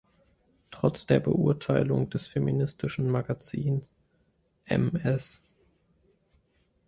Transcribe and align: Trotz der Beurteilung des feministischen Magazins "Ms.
Trotz 0.71 1.05
der 1.05 1.19
Beurteilung 1.19 2.09
des 2.09 2.25
feministischen 2.25 3.07
Magazins 3.07 3.93
"Ms. 4.65 5.43